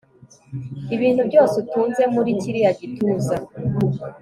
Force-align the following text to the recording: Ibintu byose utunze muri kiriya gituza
Ibintu 0.95 1.21
byose 1.29 1.53
utunze 1.61 2.03
muri 2.13 2.29
kiriya 2.41 2.71
gituza 2.79 3.35